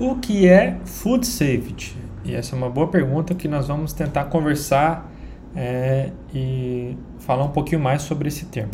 [0.00, 1.96] O que é food safety?
[2.24, 5.10] E essa é uma boa pergunta que nós vamos tentar conversar
[5.56, 8.70] é, e falar um pouquinho mais sobre esse termo.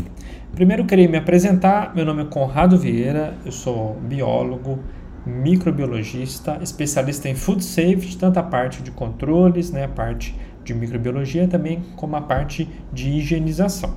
[0.55, 1.95] Primeiro, eu queria me apresentar.
[1.95, 4.81] Meu nome é Conrado Vieira, eu sou biólogo,
[5.25, 11.49] microbiologista, especialista em food safety, tanto a parte de controles, né, a parte de microbiologia,
[11.49, 13.97] também como a parte de higienização.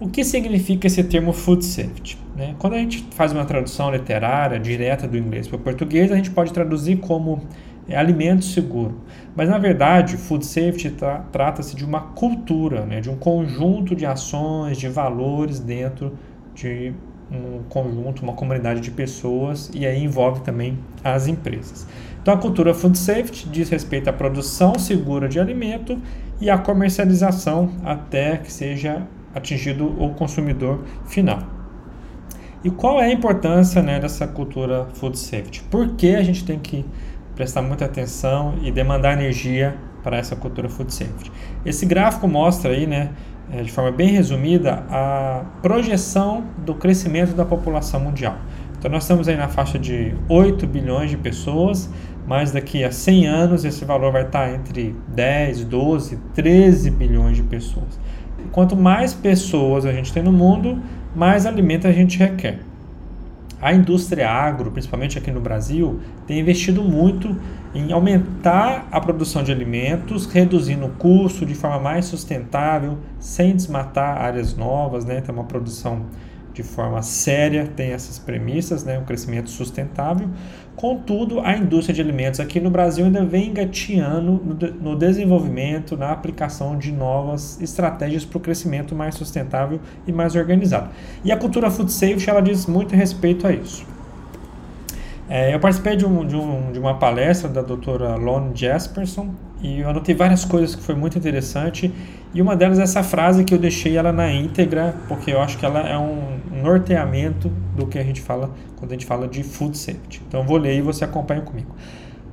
[0.00, 2.16] O que significa esse termo food safety?
[2.36, 2.54] Né?
[2.60, 6.30] Quando a gente faz uma tradução literária direta do inglês para o português, a gente
[6.30, 7.42] pode traduzir como
[7.88, 9.00] é, alimento seguro.
[9.34, 13.00] Mas na verdade, food safety tra trata-se de uma cultura, né?
[13.00, 16.16] de um conjunto de ações, de valores dentro
[16.54, 16.92] de
[17.28, 21.88] um conjunto, uma comunidade de pessoas e aí envolve também as empresas.
[22.22, 26.00] Então a cultura food safety diz respeito à produção segura de alimento
[26.40, 29.02] e à comercialização até que seja
[29.34, 31.58] atingido o consumidor final.
[32.64, 35.62] E qual é a importância né, dessa cultura food safety?
[35.70, 36.84] Por que a gente tem que
[37.36, 41.30] prestar muita atenção e demandar energia para essa cultura food safety?
[41.64, 43.10] Esse gráfico mostra aí, né,
[43.50, 48.36] é, de forma bem resumida, a projeção do crescimento da população mundial.
[48.78, 51.88] Então nós estamos aí na faixa de 8 bilhões de pessoas,
[52.26, 57.42] mas daqui a 100 anos esse valor vai estar entre 10, 12, 13 bilhões de
[57.42, 57.98] pessoas.
[58.52, 60.80] Quanto mais pessoas a gente tem no mundo,
[61.14, 62.60] mais alimento a gente requer.
[63.60, 67.36] A indústria agro, principalmente aqui no Brasil, tem investido muito
[67.74, 74.20] em aumentar a produção de alimentos, reduzindo o custo de forma mais sustentável, sem desmatar
[74.20, 75.20] áreas novas, né?
[75.20, 76.02] Tem uma produção
[76.58, 80.28] de forma séria, tem essas premissas, né, um crescimento sustentável.
[80.74, 86.76] Contudo, a indústria de alimentos aqui no Brasil ainda vem engateando no, desenvolvimento, na aplicação
[86.76, 90.90] de novas estratégias para o crescimento mais sustentável e mais organizado.
[91.24, 93.86] E a cultura food safety ela diz muito respeito a isso.
[95.30, 99.28] É, eu participei de, um, de, um, de, uma palestra da doutora Lon Jasperson
[99.60, 101.92] e eu anotei várias coisas que foi muito interessante
[102.34, 105.56] e uma delas é essa frase que eu deixei ela na íntegra porque eu acho
[105.56, 109.42] que ela é um norteamento do que a gente fala quando a gente fala de
[109.42, 110.22] food safety.
[110.28, 111.74] Então vou ler e você acompanha comigo.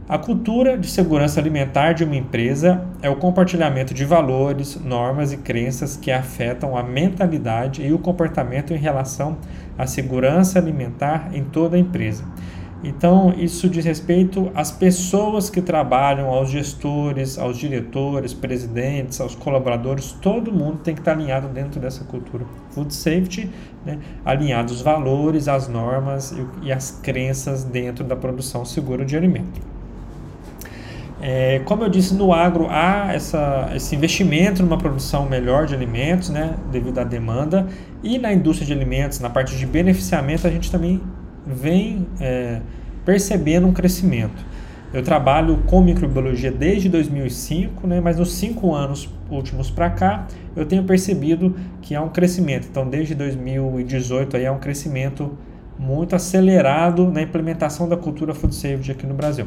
[0.07, 5.37] A cultura de segurança alimentar de uma empresa é o compartilhamento de valores, normas e
[5.37, 9.37] crenças que afetam a mentalidade e o comportamento em relação
[9.77, 12.23] à segurança alimentar em toda a empresa
[12.87, 20.11] então, isso diz respeito às pessoas que trabalham, aos gestores, aos diretores, presidentes, aos colaboradores,
[20.11, 23.49] todo mundo tem que estar alinhado dentro dessa cultura food safety,
[23.83, 23.97] né?
[24.23, 29.59] alinhado os valores, as normas e, e as crenças dentro da produção segura de alimento.
[31.19, 36.29] É, como eu disse, no agro há essa, esse investimento numa produção melhor de alimentos,
[36.29, 37.67] né, devido à demanda,
[38.03, 41.01] e na indústria de alimentos, na parte de beneficiamento, a gente também
[41.45, 42.61] vem é,
[43.05, 44.45] percebendo um crescimento.
[44.93, 50.65] Eu trabalho com microbiologia desde 2005, né, mas nos cinco anos últimos para cá eu
[50.65, 52.67] tenho percebido que há um crescimento.
[52.69, 55.37] Então, desde 2018 aí há um crescimento
[55.77, 59.45] muito acelerado na implementação da cultura food safety aqui no Brasil.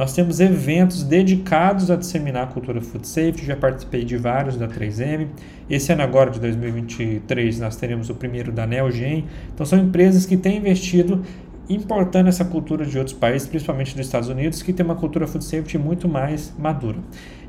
[0.00, 4.66] Nós temos eventos dedicados a disseminar a cultura food safety, já participei de vários da
[4.66, 5.26] 3M.
[5.68, 9.26] Esse ano agora de 2023 nós teremos o primeiro da Neogen.
[9.52, 11.22] Então são empresas que têm investido
[11.68, 15.44] importando essa cultura de outros países, principalmente dos Estados Unidos, que tem uma cultura food
[15.44, 16.96] safety muito mais madura.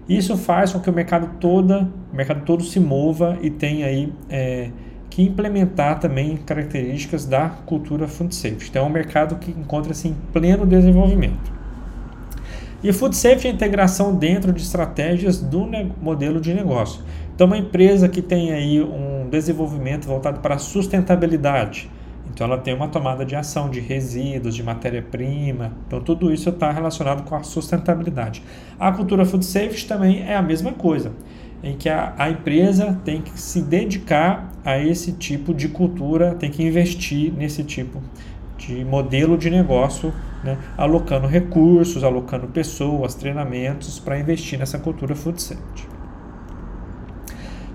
[0.09, 4.11] Isso faz com que o mercado, toda, o mercado todo se mova e tenha aí
[4.29, 4.71] é,
[5.09, 8.67] que implementar também características da cultura food safety.
[8.71, 11.60] Então é um mercado que encontra-se em pleno desenvolvimento.
[12.83, 15.67] E food safety é a integração dentro de estratégias do
[16.01, 17.03] modelo de negócio.
[17.35, 21.89] Então uma empresa que tem aí um desenvolvimento voltado para a sustentabilidade,
[22.33, 25.73] então ela tem uma tomada de ação de resíduos, de matéria-prima.
[25.85, 28.41] Então tudo isso está relacionado com a sustentabilidade.
[28.79, 31.11] A cultura food safety também é a mesma coisa,
[31.61, 36.49] em que a, a empresa tem que se dedicar a esse tipo de cultura, tem
[36.49, 38.01] que investir nesse tipo
[38.57, 40.13] de modelo de negócio,
[40.43, 45.87] né, alocando recursos, alocando pessoas, treinamentos para investir nessa cultura food safety.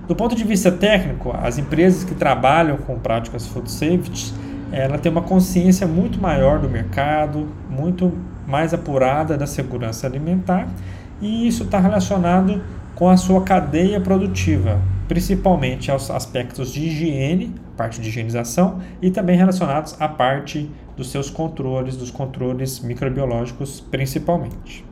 [0.06, 4.32] Do ponto de vista técnico, as empresas que trabalham com práticas food safety,
[4.70, 8.12] ela tem uma consciência muito maior do mercado, muito
[8.46, 10.68] mais apurada da segurança alimentar,
[11.20, 12.62] e isso está relacionado
[12.94, 19.36] com a sua cadeia produtiva, principalmente aos aspectos de higiene, parte de higienização, e também
[19.36, 24.84] relacionados à parte dos seus controles, dos controles microbiológicos principalmente.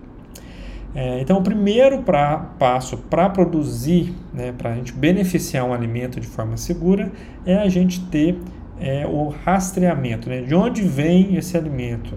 [0.94, 6.20] É, então, o primeiro pra, passo para produzir, né, para a gente beneficiar um alimento
[6.20, 7.10] de forma segura,
[7.44, 8.38] é a gente ter
[8.78, 12.16] é, o rastreamento, né, de onde vem esse alimento,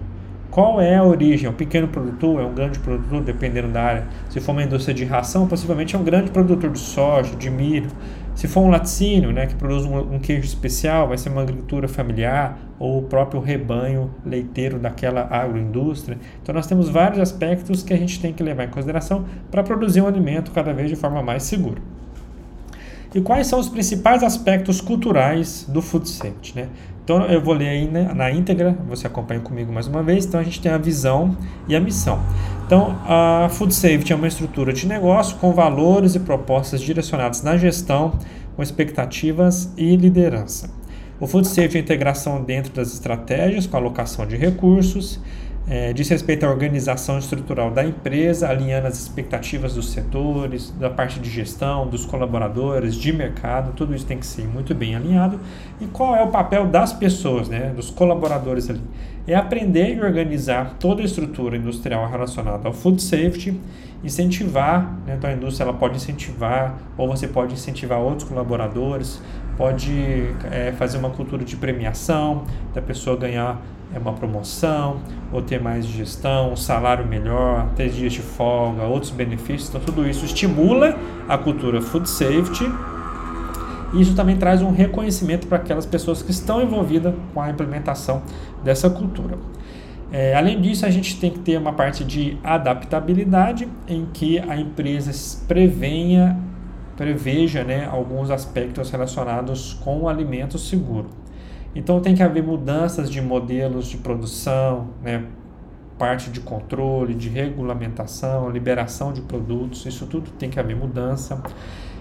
[0.50, 1.46] qual é a origem?
[1.46, 2.40] É um pequeno produtor?
[2.40, 3.22] É um grande produtor?
[3.22, 4.06] Dependendo da área.
[4.30, 7.90] Se for uma indústria de ração, possivelmente é um grande produtor de soja, de milho.
[8.38, 11.88] Se for um laticínio, né, que produz um, um queijo especial, vai ser uma agricultura
[11.88, 16.16] familiar ou o próprio rebanho leiteiro daquela agroindústria.
[16.40, 20.02] Então nós temos vários aspectos que a gente tem que levar em consideração para produzir
[20.02, 21.82] um alimento cada vez de forma mais segura.
[23.12, 26.54] E quais são os principais aspectos culturais do food safety?
[26.54, 26.68] Né?
[27.02, 30.24] Então eu vou ler aí né, na íntegra, você acompanha comigo mais uma vez.
[30.24, 31.36] Então a gente tem a visão
[31.66, 32.20] e a missão.
[32.68, 37.56] Então a Food Safety é uma estrutura de negócio com valores e propostas direcionados na
[37.56, 38.18] gestão,
[38.54, 40.68] com expectativas e liderança.
[41.18, 45.18] O Food Safety é a integração dentro das estratégias com alocação de recursos,
[45.70, 51.20] é, diz respeito à organização estrutural da empresa, alinhando as expectativas dos setores, da parte
[51.20, 55.38] de gestão, dos colaboradores, de mercado, tudo isso tem que ser muito bem alinhado.
[55.78, 58.80] E qual é o papel das pessoas, né, dos colaboradores ali?
[59.26, 63.60] É aprender e organizar toda a estrutura industrial relacionada ao food safety,
[64.02, 69.20] incentivar, né, então a indústria ela pode incentivar, ou você pode incentivar outros colaboradores,
[69.58, 69.92] pode
[70.50, 73.60] é, fazer uma cultura de premiação, da pessoa ganhar
[73.94, 75.00] é uma promoção,
[75.32, 79.68] ou ter mais gestão, um salário melhor, ter dias de folga, outros benefícios.
[79.68, 80.96] Então, tudo isso estimula
[81.28, 82.70] a cultura food safety.
[83.94, 88.22] Isso também traz um reconhecimento para aquelas pessoas que estão envolvidas com a implementação
[88.62, 89.38] dessa cultura.
[90.10, 94.56] É, além disso, a gente tem que ter uma parte de adaptabilidade em que a
[94.56, 95.10] empresa
[95.46, 96.38] prevenha,
[96.96, 101.08] preveja né, alguns aspectos relacionados com o alimento seguro.
[101.78, 105.24] Então tem que haver mudanças de modelos de produção, né?
[105.96, 111.40] parte de controle, de regulamentação, liberação de produtos, isso tudo tem que haver mudança.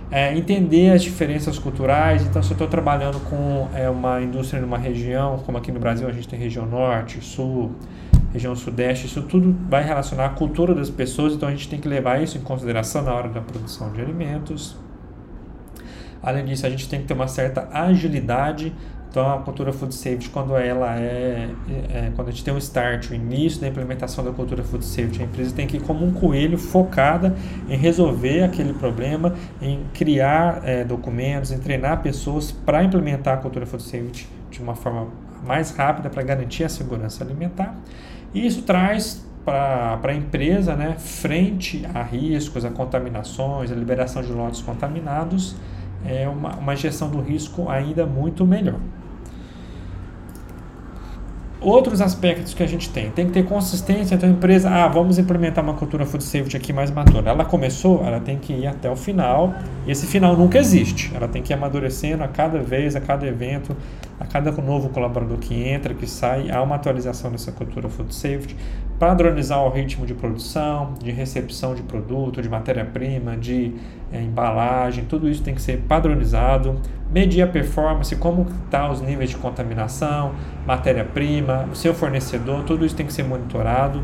[0.09, 4.79] É, entender as diferenças culturais, então se eu estou trabalhando com é, uma indústria numa
[4.79, 7.73] região, como aqui no Brasil a gente tem região norte, sul,
[8.33, 11.87] região sudeste, isso tudo vai relacionar a cultura das pessoas, então a gente tem que
[11.87, 14.75] levar isso em consideração na hora da produção de alimentos.
[16.23, 18.73] Além disso, a gente tem que ter uma certa agilidade
[19.17, 21.49] então a cultura food safety, quando ela é,
[21.89, 25.23] é, quando a gente tem um start, o início da implementação da cultura food safety,
[25.23, 27.35] a empresa tem que ir como um coelho focada
[27.67, 33.65] em resolver aquele problema, em criar é, documentos, em treinar pessoas para implementar a cultura
[33.65, 35.07] food safety de uma forma
[35.43, 37.75] mais rápida para garantir a segurança alimentar.
[38.35, 44.31] E isso traz para a empresa, né, frente a riscos, a contaminações, a liberação de
[44.31, 45.55] lotes contaminados,
[46.05, 48.79] é uma, uma gestão do risco ainda muito melhor.
[51.59, 55.17] Outros aspectos que a gente tem, tem que ter consistência entre a empresa, ah, vamos
[55.17, 57.31] implementar uma cultura food safety aqui mais madura.
[57.31, 59.55] Ela começou, ela tem que ir até o final,
[59.85, 61.11] e esse final nunca existe.
[61.15, 63.75] Ela tem que ir amadurecendo a cada vez, a cada evento,
[64.19, 68.55] a cada novo colaborador que entra, que sai, há uma atualização dessa cultura food safety,
[68.99, 73.73] padronizar o ritmo de produção, de recepção de produto, de matéria-prima, de
[74.11, 76.79] é, embalagem, tudo isso tem que ser padronizado,
[77.11, 80.33] medir a performance, como está os níveis de contaminação,
[80.65, 84.03] matéria-prima, o seu fornecedor, tudo isso tem que ser monitorado.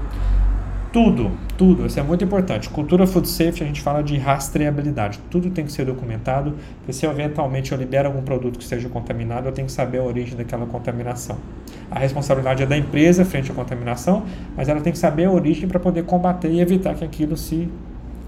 [0.94, 2.70] Tudo, tudo, isso é muito importante.
[2.70, 5.20] Cultura food safety, a gente fala de rastreabilidade.
[5.32, 9.48] Tudo tem que ser documentado, porque se eventualmente eu libero algum produto que esteja contaminado,
[9.48, 11.38] eu tenho que saber a origem daquela contaminação.
[11.90, 14.24] A responsabilidade é da empresa frente à contaminação,
[14.56, 17.68] mas ela tem que saber a origem para poder combater e evitar que aquilo se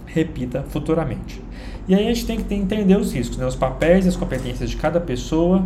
[0.08, 1.40] repita futuramente.
[1.88, 3.46] E aí a gente tem que entender os riscos, né?
[3.46, 5.64] os papéis e as competências de cada pessoa,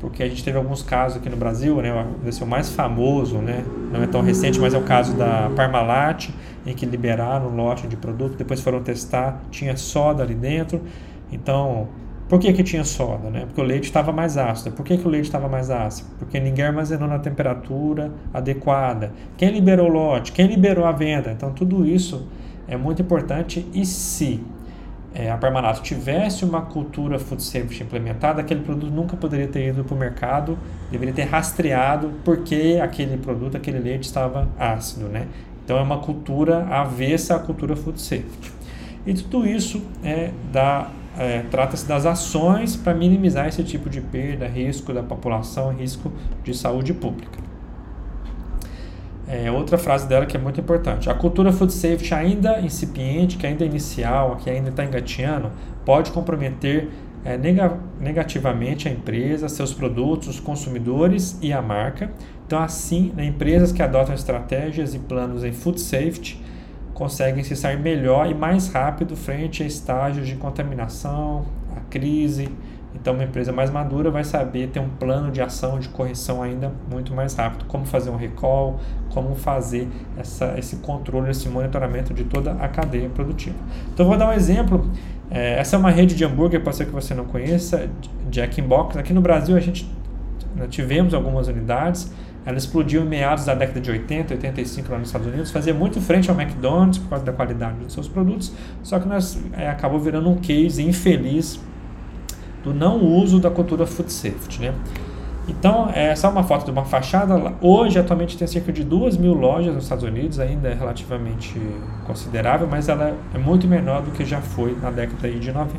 [0.00, 1.88] porque a gente teve alguns casos aqui no Brasil, né?
[1.88, 3.64] É o mais famoso, né?
[3.92, 6.28] Não é tão recente, mas é o caso da Parmalat,
[6.66, 10.82] em que liberaram um lote de produto, depois foram testar, tinha soda ali dentro.
[11.32, 11.88] Então,
[12.28, 13.30] por que, que tinha soda?
[13.30, 13.44] Né?
[13.46, 14.74] Porque o leite estava mais ácido.
[14.74, 16.10] Por que, que o leite estava mais ácido?
[16.18, 19.12] Porque ninguém armazenou na temperatura adequada.
[19.36, 20.32] Quem liberou o lote?
[20.32, 21.30] Quem liberou a venda?
[21.30, 22.26] Então, tudo isso
[22.68, 24.42] é muito importante e se
[25.18, 29.82] é, a Parmanato tivesse uma cultura food safety implementada, aquele produto nunca poderia ter ido
[29.82, 30.58] para o mercado,
[30.90, 35.26] deveria ter rastreado porque aquele produto, aquele leite estava ácido, né?
[35.64, 38.52] Então é uma cultura avessa à cultura food safety.
[39.06, 44.46] E tudo isso é da é, trata-se das ações para minimizar esse tipo de perda,
[44.46, 46.12] risco da população, risco
[46.44, 47.38] de saúde pública.
[49.28, 51.10] É, outra frase dela que é muito importante.
[51.10, 55.50] A cultura food safety ainda incipiente, que ainda é inicial, que ainda está engateando,
[55.84, 56.88] pode comprometer
[57.24, 57.36] é,
[58.00, 62.10] negativamente a empresa, seus produtos, os consumidores e a marca.
[62.46, 66.40] Então, assim, né, empresas que adotam estratégias e planos em food safety
[66.94, 71.44] conseguem se sair melhor e mais rápido frente a estágios de contaminação,
[71.76, 72.48] a crise
[73.00, 76.72] Então, uma empresa mais madura vai saber ter um plano de ação, de correção ainda
[76.90, 77.66] muito mais rápido.
[77.66, 79.86] Como fazer um recall, como fazer
[80.16, 83.56] essa, esse controle, esse monitoramento de toda a cadeia produtiva.
[83.92, 84.90] Então, vou dar um exemplo.
[85.30, 87.88] É, essa é uma rede de hambúrguer, pode ser que você não conheça,
[88.30, 88.98] Jack in Box.
[88.98, 89.88] Aqui no Brasil, a gente
[90.68, 92.10] tivemos algumas unidades.
[92.44, 96.00] Ela explodiu em meados da década de 80, 85 lá nos Estados Unidos, fazia muito
[96.00, 98.52] frente ao McDonald's por causa da qualidade dos seus produtos,
[98.84, 101.60] só que nós é, acabou virando um case infeliz
[102.66, 104.60] do não uso da cultura food safety.
[104.60, 104.74] Né?
[105.48, 107.54] Então, essa é uma foto de uma fachada.
[107.60, 111.54] Hoje, atualmente, tem cerca de 2 mil lojas nos Estados Unidos, ainda é relativamente
[112.04, 115.78] considerável, mas ela é muito menor do que já foi na década de 90.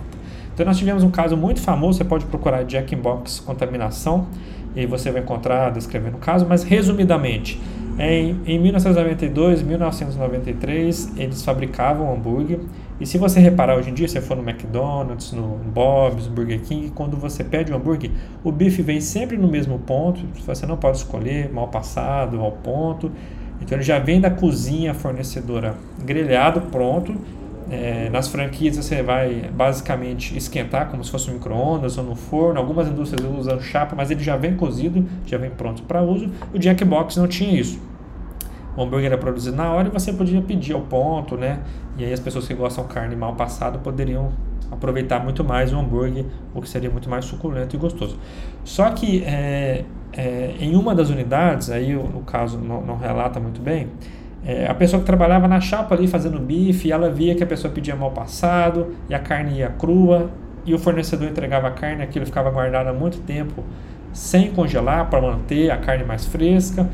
[0.54, 4.26] Então, nós tivemos um caso muito famoso, você pode procurar Jack in Box contaminação,
[4.74, 7.60] e você vai encontrar descrevendo o caso, mas resumidamente,
[8.00, 12.60] em, em 1992, 1993, eles fabricavam hambúrguer.
[13.00, 16.62] E se você reparar hoje em dia, se for no McDonald's, no Bob's, no Burger
[16.62, 18.12] King, quando você pede um hambúrguer,
[18.44, 20.22] o bife vem sempre no mesmo ponto.
[20.46, 23.12] Você não pode escolher mal passado, ao ponto.
[23.62, 27.16] Então ele já vem da cozinha fornecedora grelhado, pronto.
[27.70, 32.60] É, nas franquias você vai basicamente esquentar como se fosse um micro-ondas ou no forno.
[32.60, 36.30] Algumas indústrias usam chapa, mas ele já vem cozido, já vem pronto para uso.
[36.54, 37.80] O Jackbox não tinha isso.
[38.76, 41.60] O hambúrguer era produzido na hora e você podia pedir ao ponto, né?
[41.98, 44.32] E aí as pessoas que gostam de carne mal passada poderiam
[44.72, 48.20] aproveitar muito mais o hambúrguer, o que seria muito mais suculento e gostoso.
[48.64, 49.84] Só que é,
[50.14, 53.88] é, em uma das unidades, aí o, o caso não, não relata muito bem,
[54.46, 57.74] é, a pessoa que trabalhava na chapa ali fazendo bife, ela via que a pessoa
[57.74, 60.30] pedia mal passado e a carne ia crua
[60.66, 63.64] e o fornecedor entregava a carne, aquilo ficava guardado há muito tempo
[64.14, 66.90] sem congelar para manter a carne mais fresca.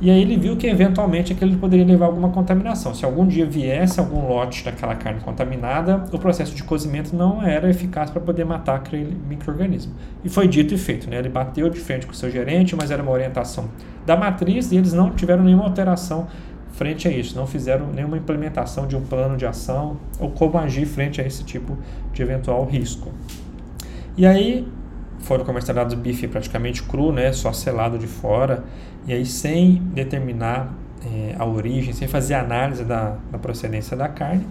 [0.00, 2.92] E aí ele viu que eventualmente aquilo poderia levar a alguma contaminação.
[2.92, 7.70] Se algum dia viesse algum lote daquela carne contaminada, o processo de cozimento não era
[7.70, 9.94] eficaz para poder matar aquele microorganismo.
[10.22, 11.18] E foi dito e feito, né?
[11.18, 13.68] Ele bateu de frente com o seu gerente, mas era uma orientação
[14.04, 16.26] da matriz e eles não tiveram nenhuma alteração
[16.76, 20.86] frente a isso, não fizeram nenhuma implementação de um plano de ação ou como agir
[20.86, 21.78] frente a esse tipo
[22.12, 23.12] de eventual risco.
[24.16, 24.66] E aí
[25.20, 28.64] foram comercializados bife praticamente cru, né, só selado de fora,
[29.06, 34.46] e aí sem determinar é, a origem, sem fazer análise da, da, procedência da carne.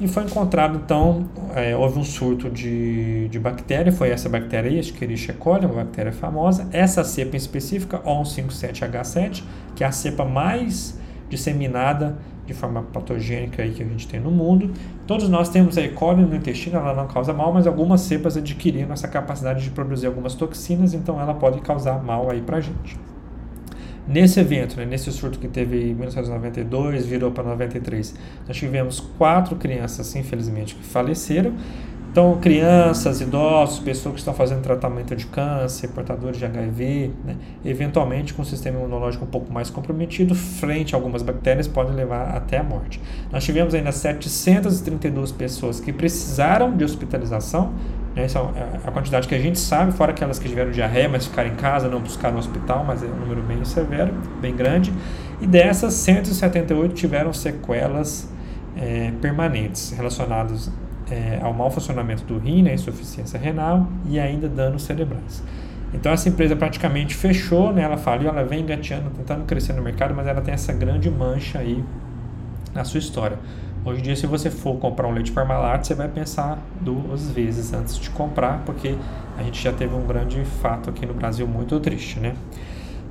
[0.00, 4.78] E foi encontrado, então, é, houve um surto de, de bactéria, foi essa bactéria aí,
[4.78, 6.68] Escherichia coli, uma bactéria famosa.
[6.72, 9.42] Essa cepa em específica, O157H7,
[9.74, 10.97] que é a cepa mais
[11.28, 12.16] disseminada
[12.46, 14.70] de forma patogênica aí que a gente tem no mundo.
[15.06, 15.90] Todos nós temos a E.
[15.90, 20.06] coli no intestino, ela não causa mal, mas algumas cepas adquiriram essa capacidade de produzir
[20.06, 22.98] algumas toxinas, então ela pode causar mal aí pra gente.
[24.08, 28.14] Nesse evento, né, nesse surto que teve em 1992, virou para 93,
[28.46, 31.52] nós tivemos quatro crianças, infelizmente, que faleceram
[32.10, 38.32] então, crianças, idosos, pessoas que estão fazendo tratamento de câncer, portadores de HIV, né, eventualmente
[38.32, 42.58] com o sistema imunológico um pouco mais comprometido, frente a algumas bactérias, pode levar até
[42.58, 43.00] a morte.
[43.30, 47.74] Nós tivemos ainda 732 pessoas que precisaram de hospitalização,
[48.16, 51.26] né, essa é a quantidade que a gente sabe, fora aquelas que tiveram diarreia, mas
[51.26, 54.92] ficaram em casa, não buscaram no hospital, mas é um número bem severo, bem grande.
[55.42, 58.28] E dessas, 178 tiveram sequelas
[58.76, 60.70] é, permanentes relacionadas
[61.10, 65.42] é, ao mau funcionamento do rim, né, insuficiência renal e ainda danos cerebrais.
[65.92, 70.14] Então essa empresa praticamente fechou, né, ela faliu, ela vem engateando, tentando crescer no mercado,
[70.14, 71.82] mas ela tem essa grande mancha aí
[72.74, 73.38] na sua história.
[73.84, 77.72] Hoje em dia, se você for comprar um leite Parmalat, você vai pensar duas vezes
[77.72, 78.94] antes de comprar, porque
[79.38, 82.34] a gente já teve um grande fato aqui no Brasil muito triste, né?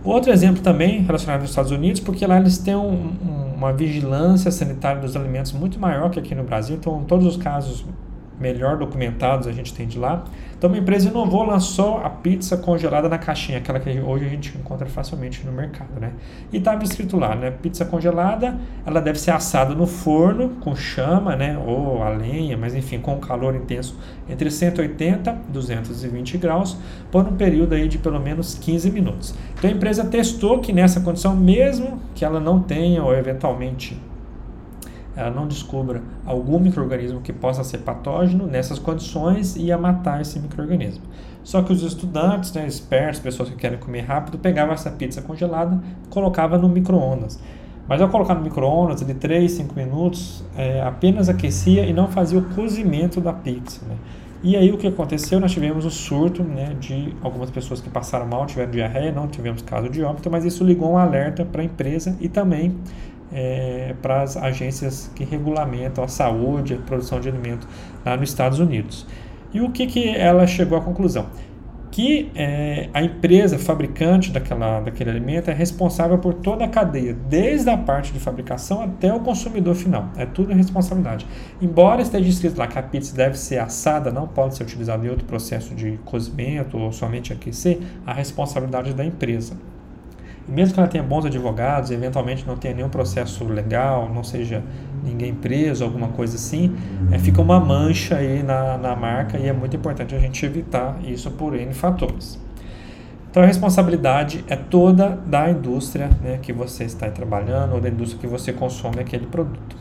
[0.08, 4.50] Outro exemplo também relacionado aos Estados Unidos, porque lá eles têm um, um, uma vigilância
[4.50, 7.86] sanitária dos alimentos muito maior que aqui no Brasil, então todos os casos
[8.40, 10.24] melhor documentados a gente tem de lá.
[10.58, 14.58] Então, uma empresa inovou, lançou a pizza congelada na caixinha, aquela que hoje a gente
[14.58, 16.14] encontra facilmente no mercado, né?
[16.52, 17.52] E estava escrito lá, né?
[17.52, 21.58] Pizza congelada, ela deve ser assada no forno com chama, né?
[21.64, 26.78] Ou a lenha, mas enfim, com calor intenso entre 180 e 220 graus
[27.12, 29.36] por um período aí de pelo menos 15 minutos.
[29.58, 34.00] Então, a empresa testou que nessa condição, mesmo que ela não tenha ou eventualmente
[35.18, 40.40] ela não descubra algum microorganismo que possa ser patógeno nessas condições e ia matar esse
[40.40, 41.04] microorganismo.
[41.44, 45.82] Só que os estudantes, né, espertos, pessoas que querem comer rápido, pegavam essa pizza congelada
[46.10, 47.40] colocavam no micro-ondas.
[47.88, 52.38] Mas ao colocar no micro-ondas de 3, 5 minutos, é, apenas aquecia e não fazia
[52.38, 53.86] o cozimento da pizza.
[53.88, 53.96] Né?
[54.44, 55.40] E aí o que aconteceu?
[55.40, 59.62] Nós tivemos o surto né, de algumas pessoas que passaram mal, tiveram diarreia, não tivemos
[59.62, 62.76] caso de óbito, mas isso ligou um alerta para a empresa e também
[63.32, 67.68] é, para as agências que regulamentam a saúde e a produção de alimentos
[68.06, 69.06] lá nos Estados Unidos.
[69.54, 71.28] E o que, que ela chegou à conclusão?
[71.98, 77.72] que é, a empresa fabricante daquela, daquele alimento é responsável por toda a cadeia, desde
[77.72, 80.10] a parte de fabricação até o consumidor final.
[80.16, 81.26] É tudo responsabilidade.
[81.60, 85.10] Embora esteja escrito lá que a pizza deve ser assada, não pode ser utilizada em
[85.10, 89.58] outro processo de cozimento ou somente aquecer, a responsabilidade é da empresa.
[90.48, 94.64] Mesmo que ela tenha bons advogados, eventualmente não tenha nenhum processo legal, não seja
[95.04, 96.74] ninguém preso, alguma coisa assim,
[97.12, 100.98] é, fica uma mancha aí na, na marca e é muito importante a gente evitar
[101.04, 102.40] isso por N fatores.
[103.30, 108.22] Então a responsabilidade é toda da indústria né, que você está trabalhando ou da indústria
[108.22, 109.76] que você consome aquele produto.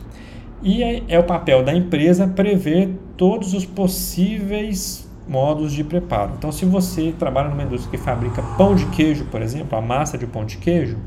[0.61, 6.33] E é, é o papel da empresa prever todos os possíveis modos de preparo.
[6.37, 10.17] Então, se você trabalha numa indústria que fabrica pão de queijo, por exemplo, a massa
[10.17, 10.97] de pão de queijo,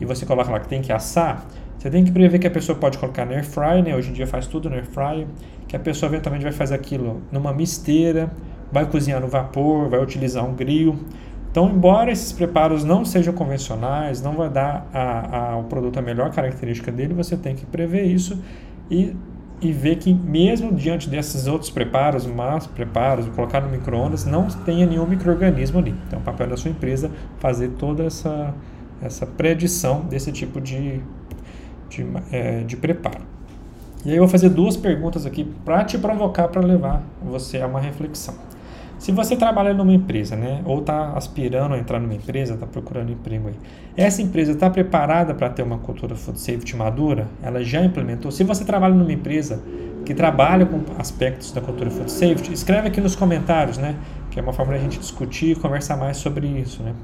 [0.00, 1.46] e você coloca lá que tem que assar,
[1.78, 3.94] você tem que prever que a pessoa pode colocar no air fry, né?
[3.94, 5.26] Hoje em dia faz tudo no air fry,
[5.68, 8.32] que a pessoa eventualmente vai fazer aquilo numa misteira,
[8.72, 10.96] vai cozinhar no vapor, vai utilizar um grill.
[11.50, 14.88] Então, embora esses preparos não sejam convencionais, não vai dar
[15.52, 18.42] ao produto a melhor característica dele, você tem que prever isso
[18.90, 19.14] e
[19.60, 24.86] e ver que mesmo diante desses outros preparos, mais preparos, colocar no microondas, não tenha
[24.86, 25.94] nenhum microorganismo ali.
[26.06, 28.54] Então, o papel da sua empresa fazer toda essa
[29.02, 31.00] essa predição desse tipo de
[31.88, 33.22] de, é, de preparo.
[34.04, 37.66] E aí eu vou fazer duas perguntas aqui para te provocar para levar você a
[37.66, 38.34] uma reflexão.
[39.04, 43.12] Se você trabalha numa empresa, né, ou está aspirando a entrar numa empresa, está procurando
[43.12, 43.54] emprego aí,
[43.94, 47.28] essa empresa está preparada para ter uma cultura food safety madura?
[47.42, 48.30] Ela já implementou?
[48.30, 49.62] Se você trabalha numa empresa
[50.06, 53.94] que trabalha com aspectos da cultura food safety, escreve aqui nos comentários, né,
[54.30, 56.94] que é uma forma de a gente discutir e conversar mais sobre isso, né.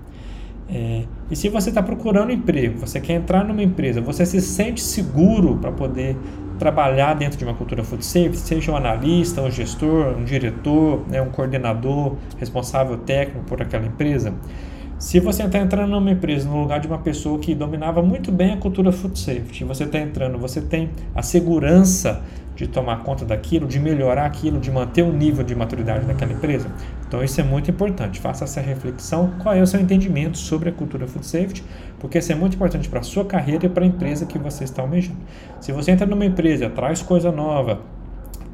[0.73, 4.81] É, e se você está procurando emprego, você quer entrar numa empresa, você se sente
[4.81, 6.17] seguro para poder
[6.61, 11.21] trabalhar dentro de uma cultura food safety, seja um analista, um gestor, um diretor, né,
[11.21, 14.33] um coordenador, responsável técnico por aquela empresa.
[14.97, 18.53] Se você está entrando numa empresa no lugar de uma pessoa que dominava muito bem
[18.53, 22.23] a cultura food safety, você está entrando, você tem a segurança
[22.61, 26.71] de tomar conta daquilo, de melhorar aquilo, de manter o nível de maturidade daquela empresa.
[27.09, 28.21] Então isso é muito importante.
[28.21, 29.33] Faça essa reflexão.
[29.43, 31.65] Qual é o seu entendimento sobre a cultura food safety?
[31.99, 34.65] Porque isso é muito importante para a sua carreira e para a empresa que você
[34.65, 35.17] está almejando.
[35.59, 37.81] Se você entra numa empresa, traz coisa nova,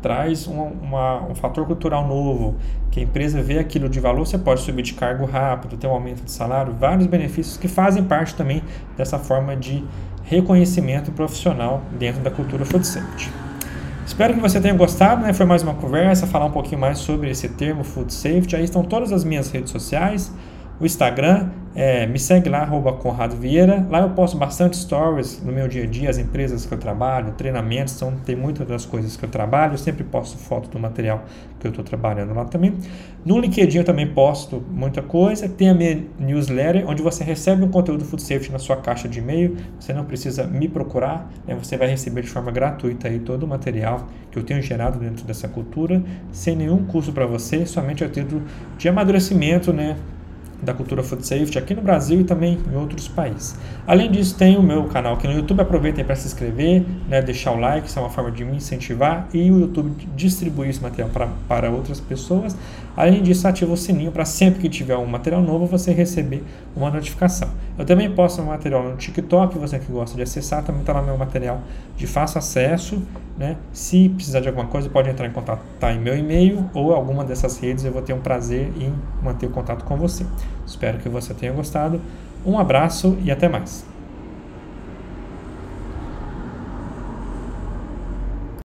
[0.01, 2.55] traz um, uma, um fator cultural novo,
[2.92, 5.92] que a empresa vê aquilo de valor, você pode subir de cargo rápido, ter um
[5.92, 8.62] aumento de salário, vários benefícios que fazem parte também
[8.97, 9.85] dessa forma de
[10.23, 13.45] reconhecimento profissional dentro da cultura food safety.
[14.07, 15.33] Espero que você tenha gostado, né?
[15.33, 18.55] Foi mais uma conversa, falar um pouquinho mais sobre esse termo Food Safety.
[18.55, 20.33] Aí estão todas as minhas redes sociais
[20.79, 23.87] o Instagram, é, me segue lá, arroba Conrado Vieira.
[23.91, 27.33] Lá eu posto bastante stories no meu dia a dia, as empresas que eu trabalho,
[27.33, 29.75] treinamentos, então tem muitas das coisas que eu trabalho.
[29.75, 31.25] Eu sempre posto foto do material
[31.61, 32.75] que eu estou trabalhando lá também.
[33.27, 35.49] No LinkedIn eu também posto muita coisa.
[35.51, 39.19] Tem a minha newsletter, onde você recebe um conteúdo Food Safety na sua caixa de
[39.19, 39.57] e-mail.
[39.79, 41.55] Você não precisa me procurar, né?
[41.55, 45.27] você vai receber de forma gratuita aí todo o material que eu tenho gerado dentro
[45.27, 48.43] dessa cultura, sem nenhum custo para você, somente a título
[48.79, 49.97] de amadurecimento, né?
[50.62, 53.57] Da cultura food safety aqui no Brasil e também em outros países.
[53.87, 55.61] Além disso, tem o meu canal aqui no YouTube.
[55.61, 59.29] Aproveitem para se inscrever, né, deixar o like, isso é uma forma de me incentivar
[59.33, 62.57] e o YouTube distribuir esse material para, para outras pessoas.
[62.97, 66.42] Além disso, ativa o sininho para sempre que tiver um material novo você receber
[66.75, 67.51] uma notificação.
[67.79, 71.03] Eu também posto um material no TikTok, você que gosta de acessar, também está lá
[71.03, 71.61] meu material
[71.95, 73.03] de fácil acesso.
[73.37, 73.57] Né?
[73.71, 77.23] Se precisar de alguma coisa, pode entrar em contato tá em meu e-mail ou alguma
[77.23, 77.85] dessas redes.
[77.85, 78.90] Eu vou ter um prazer em
[79.23, 80.25] manter o contato com você.
[80.66, 82.00] Espero que você tenha gostado.
[82.44, 83.85] Um abraço e até mais.